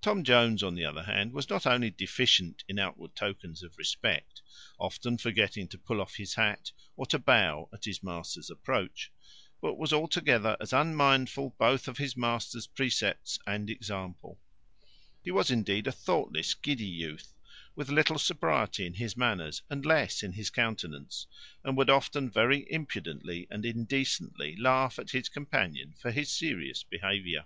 [0.00, 4.40] Tom Jones, on the other hand, was not only deficient in outward tokens of respect,
[4.80, 9.12] often forgetting to pull off his hat, or to bow at his master's approach;
[9.60, 14.40] but was altogether as unmindful both of his master's precepts and example.
[15.22, 17.34] He was indeed a thoughtless, giddy youth,
[17.76, 21.26] with little sobriety in his manners, and less in his countenance;
[21.62, 27.44] and would often very impudently and indecently laugh at his companion for his serious behaviour.